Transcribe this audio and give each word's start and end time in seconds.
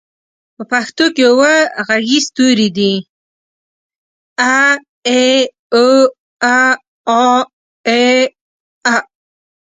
په 0.55 0.63
پښتو 0.71 1.05
کې 1.15 1.23
اووه 1.29 1.55
غږيز 1.87 2.25
توري 2.35 2.69
دي: 2.77 2.93
اَ، 4.51 4.57
اِ، 5.09 5.19
اُ، 5.81 5.85
اٗ، 6.55 6.79
اٰ، 7.17 7.39
اٖ، 7.97 8.31
أ. 8.95 8.95